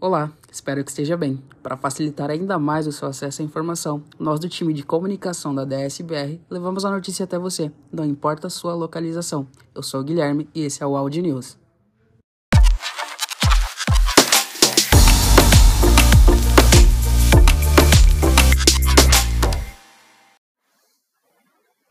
Olá, 0.00 0.32
espero 0.48 0.84
que 0.84 0.90
esteja 0.90 1.16
bem. 1.16 1.42
Para 1.60 1.76
facilitar 1.76 2.30
ainda 2.30 2.56
mais 2.56 2.86
o 2.86 2.92
seu 2.92 3.08
acesso 3.08 3.42
à 3.42 3.44
informação, 3.44 4.00
nós 4.16 4.38
do 4.38 4.48
time 4.48 4.72
de 4.72 4.84
comunicação 4.84 5.52
da 5.52 5.64
DSBR 5.64 6.40
levamos 6.48 6.84
a 6.84 6.90
notícia 6.92 7.24
até 7.24 7.36
você, 7.36 7.72
não 7.90 8.04
importa 8.04 8.46
a 8.46 8.50
sua 8.50 8.74
localização. 8.74 9.48
Eu 9.74 9.82
sou 9.82 10.00
o 10.00 10.04
Guilherme 10.04 10.48
e 10.54 10.62
esse 10.62 10.84
é 10.84 10.86
o 10.86 10.96
Audi 10.96 11.20
News. 11.20 11.58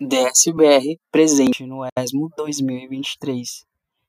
DSBR 0.00 0.96
presente 1.10 1.66
no 1.66 1.80
ESMO 1.98 2.30
2023. 2.36 3.64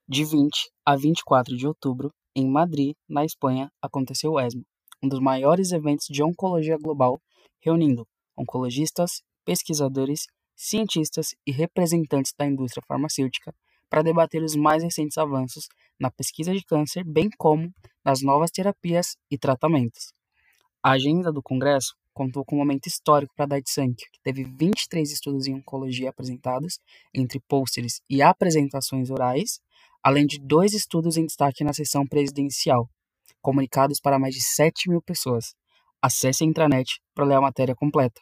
De 0.07 0.23
20 0.23 0.69
a 0.85 0.95
24 0.95 1.57
de 1.57 1.65
outubro, 1.65 2.13
em 2.39 2.47
Madrid, 2.47 2.95
na 3.09 3.25
Espanha, 3.25 3.71
aconteceu 3.81 4.33
o 4.33 4.39
ESMO, 4.39 4.63
um 5.01 5.09
dos 5.09 5.19
maiores 5.19 5.71
eventos 5.71 6.05
de 6.07 6.21
oncologia 6.21 6.77
global, 6.77 7.19
reunindo 7.59 8.07
oncologistas, 8.37 9.23
pesquisadores, 9.43 10.27
cientistas 10.55 11.33
e 11.47 11.51
representantes 11.51 12.33
da 12.37 12.45
indústria 12.45 12.83
farmacêutica 12.87 13.55
para 13.89 14.03
debater 14.03 14.43
os 14.43 14.55
mais 14.55 14.83
recentes 14.83 15.17
avanços 15.17 15.67
na 15.99 16.11
pesquisa 16.11 16.53
de 16.53 16.63
câncer, 16.63 17.03
bem 17.03 17.27
como 17.39 17.73
nas 18.05 18.21
novas 18.21 18.51
terapias 18.51 19.17
e 19.31 19.37
tratamentos. 19.37 20.13
A 20.83 20.91
agenda 20.91 21.31
do 21.31 21.41
congresso 21.41 21.95
contou 22.13 22.45
com 22.45 22.55
um 22.55 22.59
momento 22.59 22.85
histórico 22.85 23.33
para 23.35 23.45
a 23.45 23.47
Daiichi 23.47 23.95
que 23.95 24.21
teve 24.23 24.43
23 24.43 25.11
estudos 25.11 25.47
em 25.47 25.55
oncologia 25.55 26.11
apresentados, 26.11 26.79
entre 27.11 27.39
pôsteres 27.47 27.99
e 28.07 28.21
apresentações 28.21 29.09
orais, 29.09 29.59
além 30.03 30.25
de 30.25 30.39
dois 30.39 30.73
estudos 30.73 31.17
em 31.17 31.25
destaque 31.25 31.63
na 31.63 31.73
sessão 31.73 32.05
presidencial, 32.05 32.89
comunicados 33.41 33.99
para 33.99 34.19
mais 34.19 34.33
de 34.33 34.43
7 34.43 34.89
mil 34.89 35.01
pessoas. 35.01 35.53
Acesse 36.01 36.43
a 36.43 36.47
intranet 36.47 36.99
para 37.13 37.25
ler 37.25 37.35
a 37.35 37.41
matéria 37.41 37.75
completa. 37.75 38.21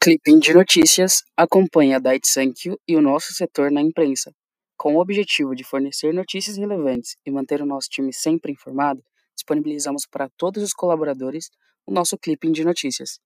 Clipping 0.00 0.38
de 0.38 0.54
notícias 0.54 1.22
acompanha 1.36 1.96
a 1.96 1.98
Daiichi 1.98 2.76
e 2.86 2.96
o 2.96 3.02
nosso 3.02 3.32
setor 3.32 3.70
na 3.70 3.80
imprensa. 3.80 4.32
Com 4.76 4.94
o 4.94 5.00
objetivo 5.00 5.54
de 5.54 5.64
fornecer 5.64 6.12
notícias 6.12 6.56
relevantes 6.56 7.16
e 7.26 7.30
manter 7.30 7.62
o 7.62 7.66
nosso 7.66 7.88
time 7.88 8.12
sempre 8.12 8.52
informado, 8.52 9.02
disponibilizamos 9.34 10.06
para 10.06 10.28
todos 10.36 10.62
os 10.62 10.72
colaboradores 10.72 11.48
o 11.86 11.92
nosso 11.92 12.16
clipping 12.18 12.52
de 12.52 12.64
notícias 12.64 13.18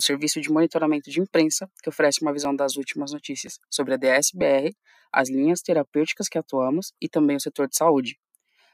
um 0.00 0.02
serviço 0.02 0.40
de 0.40 0.50
monitoramento 0.50 1.10
de 1.10 1.20
imprensa 1.20 1.70
que 1.82 1.90
oferece 1.90 2.22
uma 2.22 2.32
visão 2.32 2.56
das 2.56 2.76
últimas 2.76 3.12
notícias 3.12 3.60
sobre 3.68 3.92
a 3.92 3.96
DSBR, 3.98 4.74
as 5.12 5.28
linhas 5.28 5.60
terapêuticas 5.60 6.26
que 6.26 6.38
atuamos 6.38 6.94
e 6.98 7.06
também 7.06 7.36
o 7.36 7.40
setor 7.40 7.68
de 7.68 7.76
saúde. 7.76 8.18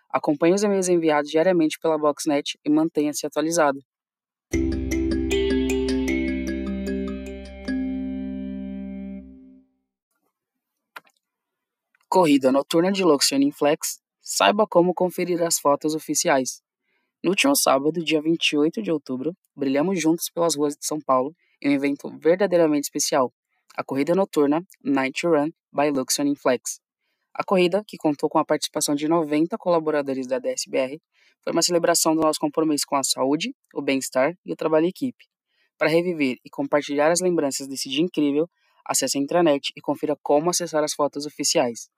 Acompanhe 0.08 0.54
os 0.54 0.62
e-mails 0.62 0.88
enviados 0.88 1.28
diariamente 1.28 1.80
pela 1.80 1.98
Boxnet 1.98 2.56
e 2.64 2.70
mantenha-se 2.70 3.26
atualizado. 3.26 3.80
Corrida 12.08 12.52
noturna 12.52 12.92
de 12.92 13.02
Luxion 13.02 13.50
Flex. 13.50 14.00
Saiba 14.22 14.64
como 14.64 14.94
conferir 14.94 15.42
as 15.42 15.58
fotos 15.58 15.94
oficiais. 15.94 16.62
No 17.22 17.30
último 17.30 17.56
sábado, 17.56 18.04
dia 18.04 18.20
28 18.20 18.82
de 18.82 18.92
outubro, 18.92 19.32
brilhamos 19.56 20.00
juntos 20.00 20.28
pelas 20.28 20.54
ruas 20.54 20.74
de 20.74 20.86
São 20.86 21.00
Paulo 21.00 21.34
em 21.62 21.70
um 21.70 21.72
evento 21.72 22.08
verdadeiramente 22.18 22.84
especial, 22.84 23.32
a 23.74 23.82
corrida 23.82 24.14
noturna 24.14 24.62
Night 24.84 25.26
Run 25.26 25.50
by 25.72 25.90
Luxion 25.90 26.34
Flex. 26.34 26.78
A 27.34 27.42
corrida, 27.44 27.82
que 27.86 27.96
contou 27.96 28.28
com 28.28 28.38
a 28.38 28.44
participação 28.44 28.94
de 28.94 29.08
90 29.08 29.56
colaboradores 29.58 30.26
da 30.26 30.38
DSBR, 30.38 31.00
foi 31.42 31.52
uma 31.52 31.62
celebração 31.62 32.14
do 32.14 32.22
nosso 32.22 32.40
compromisso 32.40 32.84
com 32.86 32.96
a 32.96 33.02
saúde, 33.02 33.54
o 33.74 33.82
bem-estar 33.82 34.34
e 34.44 34.52
o 34.52 34.56
trabalho 34.56 34.86
em 34.86 34.90
equipe. 34.90 35.24
Para 35.78 35.88
reviver 35.88 36.36
e 36.44 36.50
compartilhar 36.50 37.10
as 37.10 37.20
lembranças 37.20 37.66
desse 37.66 37.88
dia 37.88 38.02
incrível, 38.02 38.48
acesse 38.84 39.18
a 39.18 39.20
intranet 39.20 39.72
e 39.76 39.80
confira 39.80 40.16
como 40.22 40.50
acessar 40.50 40.82
as 40.82 40.94
fotos 40.94 41.26
oficiais. 41.26 41.88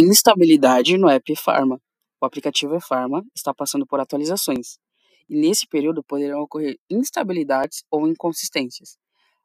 Instabilidade 0.00 0.96
no 0.96 1.08
app 1.08 1.34
Pharma. 1.34 1.82
O 2.20 2.24
aplicativo 2.24 2.76
ePharma 2.76 3.26
está 3.34 3.52
passando 3.52 3.84
por 3.84 3.98
atualizações, 3.98 4.78
e 5.28 5.36
nesse 5.36 5.66
período 5.66 6.04
poderão 6.04 6.40
ocorrer 6.40 6.78
instabilidades 6.88 7.82
ou 7.90 8.06
inconsistências. 8.06 8.96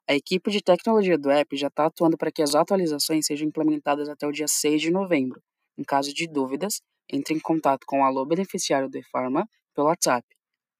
A 0.08 0.14
equipe 0.14 0.52
de 0.52 0.62
tecnologia 0.62 1.18
do 1.18 1.28
app 1.28 1.56
já 1.56 1.66
está 1.66 1.86
atuando 1.86 2.16
para 2.16 2.30
que 2.30 2.40
as 2.40 2.54
atualizações 2.54 3.26
sejam 3.26 3.48
implementadas 3.48 4.08
até 4.08 4.28
o 4.28 4.30
dia 4.30 4.46
6 4.46 4.80
de 4.80 4.92
novembro. 4.92 5.42
Em 5.76 5.82
caso 5.82 6.14
de 6.14 6.28
dúvidas, 6.28 6.80
entre 7.12 7.34
em 7.34 7.40
contato 7.40 7.84
com 7.84 8.02
o 8.02 8.04
alô 8.04 8.24
beneficiário 8.24 8.88
do 8.88 8.96
ePharma 8.96 9.48
pelo 9.74 9.88
WhatsApp 9.88 10.24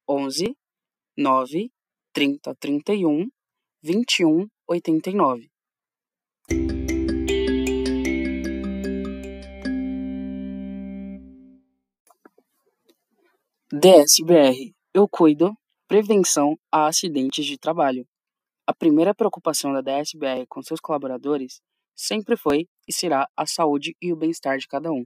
11 0.07 0.55
9 1.17 1.69
30 2.13 2.55
31 2.55 3.27
21 3.83 4.47
89. 4.69 5.54
DSBR 13.85 14.73
Eu 14.95 15.07
cuido 15.07 15.55
prevenção 15.87 16.57
a 16.71 16.87
acidentes 16.87 17.45
de 17.45 17.55
trabalho. 17.55 18.03
A 18.65 18.73
primeira 18.73 19.13
preocupação 19.13 19.71
da 19.71 19.79
DSBR 19.79 20.47
com 20.49 20.63
seus 20.63 20.79
colaboradores 20.79 21.61
sempre 21.95 22.35
foi 22.35 22.67
e 22.87 22.91
será 22.91 23.29
a 23.37 23.45
saúde 23.45 23.95
e 24.01 24.11
o 24.11 24.15
bem-estar 24.15 24.57
de 24.57 24.67
cada 24.67 24.91
um, 24.91 25.05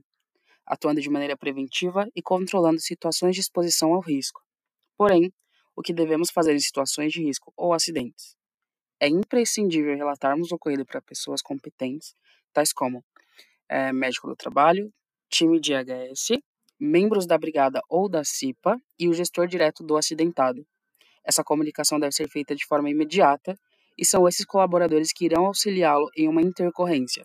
atuando 0.64 0.98
de 0.98 1.10
maneira 1.10 1.36
preventiva 1.36 2.08
e 2.16 2.22
controlando 2.22 2.80
situações 2.80 3.34
de 3.34 3.42
exposição 3.42 3.92
ao 3.92 4.00
risco. 4.00 4.40
Porém, 4.96 5.30
o 5.76 5.82
que 5.82 5.92
devemos 5.92 6.30
fazer 6.30 6.54
em 6.54 6.60
situações 6.60 7.12
de 7.12 7.22
risco 7.22 7.52
ou 7.58 7.74
acidentes? 7.74 8.34
É 8.98 9.08
imprescindível 9.08 9.94
relatarmos 9.94 10.52
o 10.52 10.54
ocorrido 10.54 10.86
para 10.86 11.02
pessoas 11.02 11.42
competentes, 11.42 12.14
tais 12.50 12.72
como 12.72 13.04
é, 13.68 13.92
médico 13.92 14.26
do 14.26 14.34
trabalho, 14.34 14.90
time 15.28 15.60
de 15.60 15.74
HS, 15.74 16.40
membros 16.80 17.26
da 17.26 17.36
brigada 17.36 17.82
ou 17.88 18.08
da 18.08 18.24
CIPA 18.24 18.80
e 18.98 19.08
o 19.08 19.12
gestor 19.12 19.46
direto 19.46 19.84
do 19.84 19.96
acidentado. 19.96 20.66
Essa 21.22 21.44
comunicação 21.44 22.00
deve 22.00 22.12
ser 22.12 22.28
feita 22.28 22.54
de 22.56 22.66
forma 22.66 22.88
imediata 22.88 23.54
e 23.98 24.04
são 24.04 24.26
esses 24.26 24.46
colaboradores 24.46 25.12
que 25.12 25.26
irão 25.26 25.46
auxiliá-lo 25.46 26.08
em 26.16 26.26
uma 26.26 26.40
intercorrência. 26.40 27.24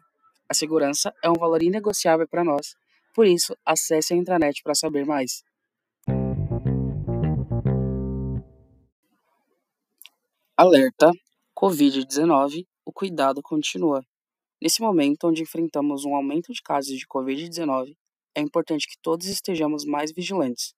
A 0.50 0.54
segurança 0.54 1.14
é 1.24 1.30
um 1.30 1.36
valor 1.36 1.64
inegociável 1.64 2.28
para 2.28 2.44
nós, 2.44 2.76
por 3.16 3.26
isso, 3.26 3.56
acesse 3.66 4.14
a 4.14 4.18
intranet 4.18 4.62
para 4.62 4.76
saber 4.76 5.06
mais. 5.06 5.42
Alerta: 10.58 11.12
Covid-19, 11.58 12.66
o 12.86 12.92
cuidado 12.92 13.42
continua. 13.42 14.06
Nesse 14.62 14.82
momento 14.82 15.28
onde 15.28 15.44
enfrentamos 15.44 16.04
um 16.04 16.14
aumento 16.14 16.52
de 16.52 16.62
casos 16.62 16.98
de 16.98 17.08
Covid-19, 17.08 17.96
é 18.36 18.42
importante 18.42 18.86
que 18.86 18.98
todos 19.02 19.28
estejamos 19.28 19.86
mais 19.86 20.12
vigilantes. 20.12 20.76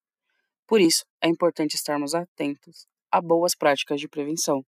Por 0.67 0.79
isso, 0.79 1.03
é 1.19 1.27
importante 1.27 1.75
estarmos 1.75 2.13
atentos 2.13 2.85
a 3.11 3.19
boas 3.19 3.55
práticas 3.55 3.99
de 3.99 4.07
prevenção. 4.07 4.63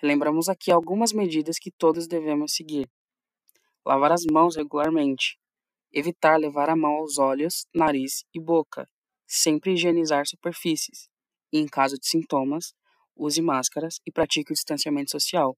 Lembramos 0.00 0.48
aqui 0.48 0.70
algumas 0.70 1.12
medidas 1.12 1.58
que 1.58 1.72
todos 1.72 2.06
devemos 2.06 2.54
seguir. 2.54 2.88
Lavar 3.84 4.12
as 4.12 4.24
mãos 4.30 4.56
regularmente. 4.56 5.36
Evitar 5.92 6.38
levar 6.38 6.70
a 6.70 6.76
mão 6.76 6.92
aos 6.92 7.18
olhos, 7.18 7.66
nariz 7.74 8.24
e 8.32 8.40
boca. 8.40 8.86
Sempre 9.26 9.72
higienizar 9.72 10.26
superfícies. 10.26 11.08
E, 11.52 11.58
em 11.58 11.66
caso 11.66 11.98
de 11.98 12.06
sintomas, 12.06 12.72
use 13.16 13.42
máscaras 13.42 14.00
e 14.06 14.12
pratique 14.12 14.52
o 14.52 14.54
distanciamento 14.54 15.10
social. 15.10 15.56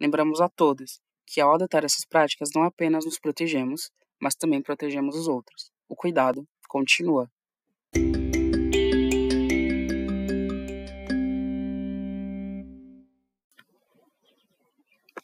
Lembramos 0.00 0.40
a 0.40 0.48
todos 0.48 1.00
que, 1.26 1.40
ao 1.40 1.54
adotar 1.54 1.84
essas 1.84 2.04
práticas, 2.04 2.50
não 2.54 2.62
apenas 2.62 3.04
nos 3.04 3.18
protegemos, 3.18 3.90
mas 4.20 4.34
também 4.34 4.62
protegemos 4.62 5.16
os 5.16 5.28
outros 5.28 5.72
o 5.92 5.94
cuidado 5.94 6.48
continua. 6.66 7.30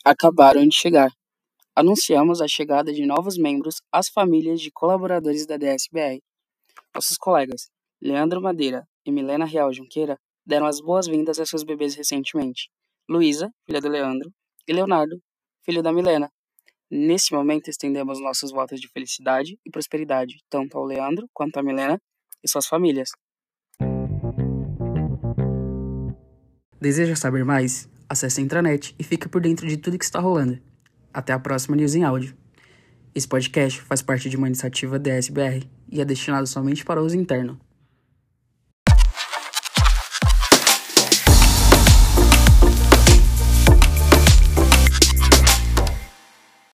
Acabaram 0.05 0.67
de 0.69 0.77
chegar. 0.77 1.11
Anunciamos 1.75 2.43
a 2.43 2.49
chegada 2.49 2.93
de 2.93 3.07
novos 3.07 3.39
membros 3.39 3.77
às 3.91 4.11
famílias 4.11 4.61
de 4.61 4.71
colaboradores 4.71 5.47
da 5.47 5.57
DSBR. 5.57 6.21
Nossos 6.95 7.17
colegas 7.17 7.71
Leandro 8.01 8.43
Madeira 8.43 8.87
e 9.07 9.11
Milena 9.11 9.47
Real 9.47 9.73
Junqueira 9.73 10.19
deram 10.45 10.67
as 10.67 10.81
boas-vindas 10.81 11.39
a 11.39 11.47
seus 11.47 11.63
bebês 11.63 11.95
recentemente. 11.95 12.69
Luísa, 13.09 13.51
filha 13.65 13.81
do 13.81 13.89
Leandro, 13.89 14.31
e 14.67 14.73
Leonardo, 14.75 15.19
filho 15.65 15.83
da 15.83 15.93
Milena. 15.95 16.31
Nesse 16.91 17.35
momento, 17.35 17.69
estendemos 17.69 18.19
nossos 18.19 18.51
votos 18.51 18.81
de 18.81 18.89
felicidade 18.89 19.59
e 19.65 19.71
prosperidade, 19.71 20.37
tanto 20.49 20.79
ao 20.79 20.85
Leandro 20.85 21.29
quanto 21.35 21.59
à 21.59 21.63
Milena 21.63 22.01
e 22.43 22.49
suas 22.49 22.67
famílias. 22.67 23.11
Deseja 26.81 27.15
saber 27.15 27.45
mais? 27.45 27.89
Acesse 28.09 28.41
a 28.41 28.45
intranet 28.45 28.95
e 28.99 29.05
fique 29.05 29.29
por 29.29 29.43
dentro 29.43 29.69
de 29.69 29.77
tudo 29.77 29.99
que 29.99 30.05
está 30.05 30.19
rolando. 30.19 30.59
Até 31.13 31.35
a 31.35 31.39
próxima 31.39 31.77
News 31.77 31.95
em 31.95 32.05
Áudio. 32.05 32.35
Esse 33.15 33.29
podcast 33.29 33.83
faz 33.83 34.01
parte 34.01 34.31
de 34.31 34.37
uma 34.39 34.47
iniciativa 34.47 34.99
DSBR 34.99 35.69
e 35.91 36.01
é 36.01 36.05
destinado 36.07 36.47
somente 36.47 36.87
para 36.87 37.03
uso 37.03 37.17
interno. 37.17 37.61